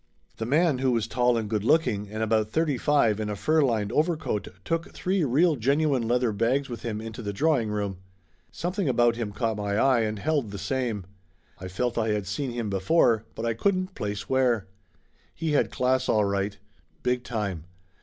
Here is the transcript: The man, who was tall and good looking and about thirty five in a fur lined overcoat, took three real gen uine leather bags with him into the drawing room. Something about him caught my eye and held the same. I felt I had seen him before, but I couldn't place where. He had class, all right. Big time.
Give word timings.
The 0.37 0.47
man, 0.47 0.79
who 0.79 0.89
was 0.89 1.05
tall 1.05 1.37
and 1.37 1.47
good 1.47 1.63
looking 1.63 2.09
and 2.09 2.23
about 2.23 2.49
thirty 2.49 2.75
five 2.79 3.19
in 3.19 3.29
a 3.29 3.35
fur 3.35 3.61
lined 3.61 3.91
overcoat, 3.91 4.47
took 4.65 4.89
three 4.93 5.23
real 5.23 5.55
gen 5.55 5.77
uine 5.77 6.09
leather 6.09 6.31
bags 6.31 6.69
with 6.69 6.81
him 6.81 6.99
into 6.99 7.21
the 7.21 7.31
drawing 7.31 7.69
room. 7.69 7.97
Something 8.51 8.89
about 8.89 9.15
him 9.15 9.31
caught 9.31 9.57
my 9.57 9.77
eye 9.77 9.99
and 9.99 10.17
held 10.17 10.49
the 10.49 10.57
same. 10.57 11.05
I 11.59 11.67
felt 11.67 11.99
I 11.99 12.07
had 12.13 12.25
seen 12.25 12.49
him 12.49 12.67
before, 12.67 13.25
but 13.35 13.45
I 13.45 13.53
couldn't 13.53 13.93
place 13.93 14.27
where. 14.27 14.65
He 15.35 15.51
had 15.51 15.69
class, 15.69 16.09
all 16.09 16.25
right. 16.25 16.57
Big 17.03 17.23
time. 17.23 17.65